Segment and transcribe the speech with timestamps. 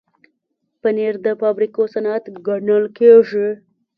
[0.81, 3.47] پنېر د فابریکو صنعت ګڼل کېږي.